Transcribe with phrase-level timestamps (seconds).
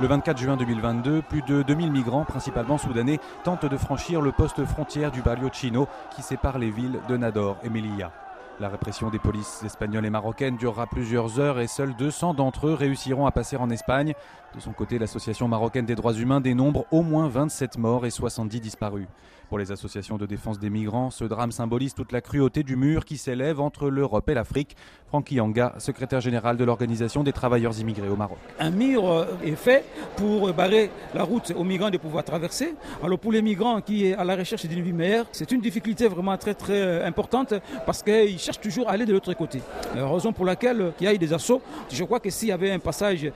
[0.00, 4.64] Le 24 juin 2022, plus de 2000 migrants, principalement soudanais, tentent de franchir le poste
[4.64, 8.12] frontière du Barrio Chino qui sépare les villes de Nador et Melilla.
[8.60, 12.74] La répression des polices espagnoles et marocaines durera plusieurs heures et seuls 200 d'entre eux
[12.74, 14.14] réussiront à passer en Espagne.
[14.56, 18.60] De son côté, l'association marocaine des droits humains dénombre au moins 27 morts et 70
[18.60, 19.06] disparus.
[19.48, 23.06] Pour les associations de défense des migrants, ce drame symbolise toute la cruauté du mur
[23.06, 24.76] qui s'élève entre l'Europe et l'Afrique.
[25.06, 28.36] Francky Yanga, secrétaire général de l'Organisation des travailleurs immigrés au Maroc.
[28.58, 32.74] Un mur euh, est fait pour barrer la route aux migrants de pouvoir traverser.
[33.02, 36.08] Alors pour les migrants qui sont à la recherche d'une vie meilleure, c'est une difficulté
[36.08, 37.54] vraiment très très euh, importante
[37.86, 39.60] parce qu'ils cherchent toujours à aller de l'autre côté.
[39.94, 41.60] Raison pour laquelle euh, il y a eu des assauts,
[41.92, 43.30] je crois que s'il y avait un passage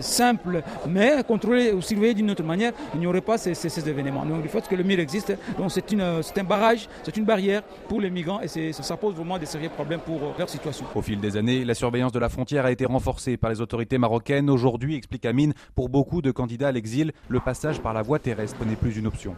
[0.00, 4.24] simple mais contrôlé ou surveillé d'une autre manière, il n'y aurait pas ces, ces, événements.
[4.26, 8.00] Donc le fait que le mur existe, donc c'est un barrage, c'est une barrière pour
[8.00, 10.84] les migrants et ça, ça pose vraiment des sérieux problèmes pour leur situation.
[10.94, 13.98] Au fil des années, la surveillance de la frontière a été renforcée par les autorités
[13.98, 14.50] marocaines.
[14.50, 18.64] Aujourd'hui, explique Amine, pour beaucoup de candidats à l'exil, le passage par la voie terrestre
[18.64, 19.34] n'est plus une option.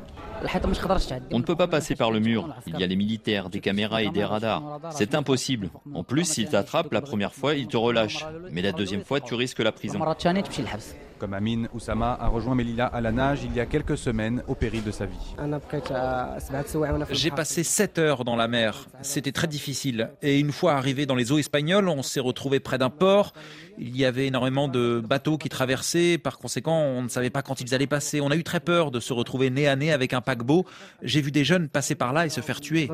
[1.31, 2.49] On ne peut pas passer par le mur.
[2.67, 4.81] Il y a les militaires, des caméras et des radars.
[4.91, 5.71] C'est impossible.
[5.95, 8.25] En plus, s'ils t'attrapent la première fois, ils te relâchent.
[8.51, 9.99] Mais la deuxième fois, tu risques la prison.
[11.19, 14.55] Comme Amin Oussama a rejoint Melilla à la nage il y a quelques semaines au
[14.55, 15.35] péril de sa vie.
[17.11, 18.87] J'ai passé 7 heures dans la mer.
[19.03, 20.11] C'était très difficile.
[20.23, 23.33] Et une fois arrivé dans les eaux espagnoles, on s'est retrouvé près d'un port.
[23.79, 26.19] Il y avait énormément de bateaux qui traversaient.
[26.19, 28.21] Par conséquent, on ne savait pas quand ils allaient passer.
[28.21, 30.67] On a eu très peur de se retrouver nez à nez avec un paquebot.
[31.03, 32.89] J'ai vu des jeunes passer par là et se faire tuer.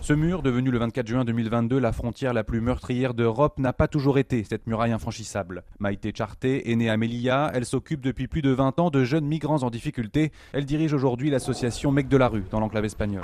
[0.00, 3.88] Ce mur, devenu le 24 juin 2022 la frontière la plus meurtrière d'Europe, n'a pas
[3.88, 5.64] toujours été cette muraille infranchissable.
[5.80, 7.50] Maïté Charté est née à Melilla.
[7.54, 10.30] Elle s'occupe depuis plus de 20 ans de jeunes migrants en difficulté.
[10.52, 13.22] Elle dirige aujourd'hui l'association Mec de la rue dans l'enclave espagnole.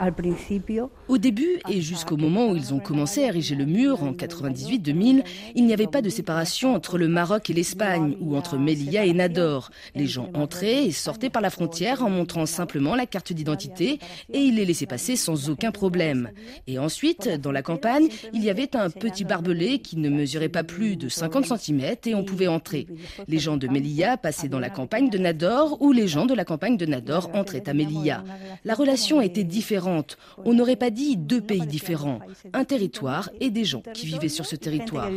[1.09, 5.23] Au début et jusqu'au moment où ils ont commencé à ériger le mur en 98-2000,
[5.55, 9.12] il n'y avait pas de séparation entre le Maroc et l'Espagne ou entre Melilla et
[9.12, 9.70] Nador.
[9.95, 14.00] Les gens entraient et sortaient par la frontière en montrant simplement la carte d'identité
[14.33, 16.31] et ils les laissaient passer sans aucun problème.
[16.66, 20.65] Et ensuite, dans la campagne, il y avait un petit barbelé qui ne mesurait pas
[20.65, 22.87] plus de 50 cm et on pouvait entrer.
[23.28, 26.44] Les gens de Melilla passaient dans la campagne de Nador ou les gens de la
[26.44, 28.25] campagne de Nador entraient à Melilla.
[28.65, 30.19] La relation était différente.
[30.44, 32.21] On n'aurait pas dit deux pays différents,
[32.53, 35.09] un territoire et des gens qui vivaient sur ce territoire.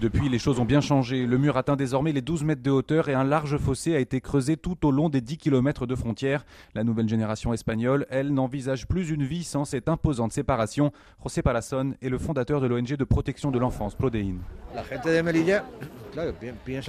[0.00, 1.26] Depuis, les choses ont bien changé.
[1.26, 4.20] Le mur atteint désormais les 12 mètres de hauteur et un large fossé a été
[4.20, 6.44] creusé tout au long des 10 km de frontière.
[6.74, 10.92] La nouvelle génération espagnole, elle, n'envisage plus une vie sans cette imposante de séparation.
[11.22, 14.36] José Palasson est le fondateur de l'ONG de protection de l'enfance Prodein.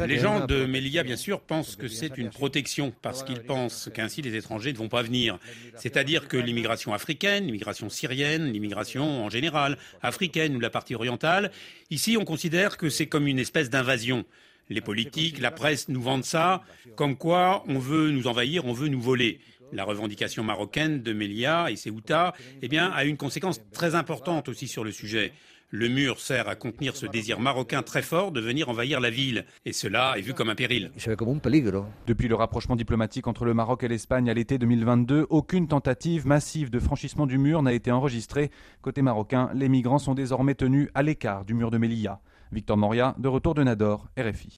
[0.06, 4.22] Les gens de Melilla, bien sûr, pensent que c'est une protection parce qu'ils pensent qu'ainsi
[4.22, 5.40] les étrangers ne vont pas venir.
[5.76, 11.52] C'est-à-dire que l'immigration africaine, l'immigration syrienne, l'immigration en général africaine ou la partie orientale,
[11.90, 14.26] ici on considère que c'est comme une espèce d'invasion.
[14.70, 16.64] Les politiques, la presse nous vendent ça,
[16.96, 19.40] comme quoi on veut nous envahir, on veut nous voler
[19.72, 24.68] la revendication marocaine de Melia et Ceuta eh bien, a une conséquence très importante aussi
[24.68, 25.34] sur le sujet.
[25.72, 29.46] Le mur sert à contenir ce désir marocain très fort de venir envahir la ville,
[29.66, 30.92] et cela est vu comme un péril.
[32.08, 36.70] Depuis le rapprochement diplomatique entre le Maroc et l'Espagne à l'été 2022, aucune tentative massive
[36.70, 38.52] de franchissement du mur n'a été enregistrée.
[38.82, 42.22] Côté marocain, les migrants sont désormais tenus à l'écart du mur de Melilla.
[42.52, 44.54] Victor Moria, de retour de Nador, RFI.